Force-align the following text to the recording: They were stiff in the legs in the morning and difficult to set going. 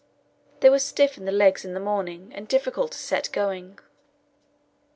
They 0.61 0.69
were 0.71 0.79
stiff 0.79 1.15
in 1.19 1.25
the 1.25 1.31
legs 1.31 1.63
in 1.63 1.75
the 1.75 1.79
morning 1.79 2.31
and 2.33 2.47
difficult 2.47 2.93
to 2.93 2.97
set 2.97 3.29
going. 3.31 3.77